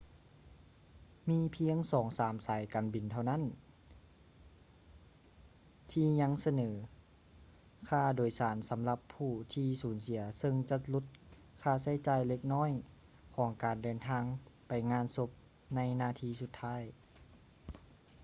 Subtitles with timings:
[1.29, 3.43] ມີພຽງສອງສາມສາຍການບິນເທົ່ານັ້ນ
[5.91, 6.69] ທີ່ຍັງສະເໜີ
[7.89, 11.05] ຄ່າໂດຍສານສຳຫຼັບຜູ້ທີ່ສູນເສຍເຊິ່ງຈະຫຼຸດ
[11.63, 12.69] ຄ່າໃຊ້ຈ່າຍເລັກນ້ອຍ
[13.35, 14.23] ຂອງການເດີນທາງ
[14.67, 15.29] ໄປງານສົບ
[15.75, 16.83] ໃນນາທີສຸດທ້າຍ